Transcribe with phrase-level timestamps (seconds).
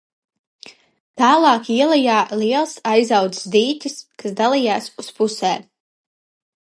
[1.21, 5.69] Tālāk ielejā liels, aizaudzis dīķis, kas dalījās uz pusēm.